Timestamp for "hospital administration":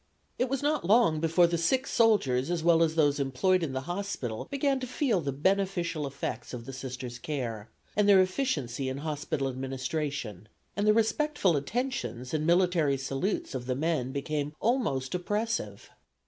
8.97-10.47